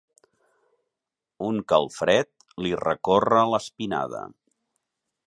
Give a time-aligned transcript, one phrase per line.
[1.49, 2.31] Un calfred
[2.67, 4.27] li recorre l'espinada.